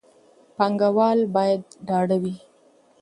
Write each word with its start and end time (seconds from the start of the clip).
پانګوال 0.55 1.19
باید 1.35 1.61
ډاډه 1.87 2.17
وي. 2.23 2.35